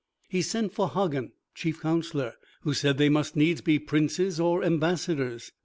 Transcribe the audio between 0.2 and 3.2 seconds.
He sent for Hagen, chief counselor, who said they